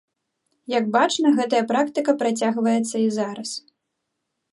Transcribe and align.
Як 0.77 0.85
бачна, 0.95 1.27
гэтая 1.39 1.59
практыка 1.71 2.15
працягваецца 2.21 2.95
і 3.03 3.07
зараз. 3.19 3.51